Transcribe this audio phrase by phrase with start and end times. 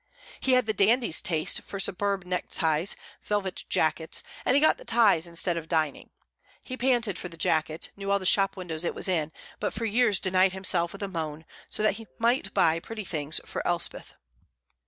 [0.39, 5.27] He had the dandy's tastes for superb neckties, velvet jackets, and he got the ties
[5.27, 6.09] instead of dining;
[6.63, 9.85] he panted for the jacket, knew all the shop windows it was in, but for
[9.85, 14.15] years denied himself, with a moan, so that he might buy pretty things for Elspeth.